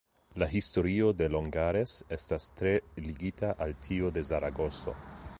[0.41, 2.71] La historio de Longares estas tre
[3.07, 4.95] ligita al tiu de Zaragozo.